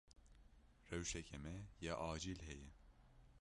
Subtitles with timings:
[0.91, 1.55] Rewşeke me
[1.85, 2.69] ya acîl heye.